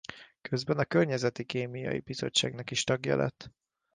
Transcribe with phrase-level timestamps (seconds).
[0.41, 3.51] Közben a Környezeti Kémiai Bizottságnak is tagja lett.